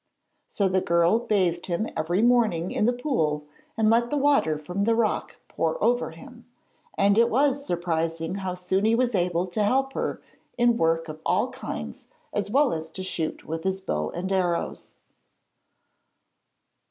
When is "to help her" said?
9.45-10.19